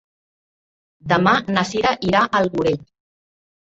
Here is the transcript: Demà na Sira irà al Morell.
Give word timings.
Demà 1.13 1.35
na 1.59 1.67
Sira 1.75 1.95
irà 2.11 2.27
al 2.43 2.55
Morell. 2.59 2.85